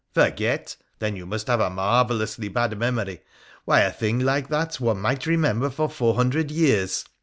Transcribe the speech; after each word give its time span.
'Forget! 0.15 0.77
Then 0.97 1.15
you 1.15 1.27
must 1.27 1.45
have 1.45 1.59
a 1.59 1.69
marvellously 1.69 2.47
bad 2.47 2.75
memory. 2.75 3.21
Why, 3.65 3.81
a 3.81 3.91
thing 3.91 4.17
like 4.17 4.47
that 4.47 4.79
one 4.79 4.99
might 4.99 5.27
remember 5.27 5.69
for 5.69 5.87
four 5.87 6.15
hundred 6.15 6.49
years 6.49 7.05